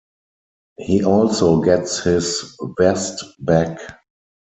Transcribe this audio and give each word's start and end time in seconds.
He 0.77 1.03
also 1.03 1.61
gets 1.61 1.99
his 2.03 2.57
vest 2.75 3.23
back. 3.37 3.79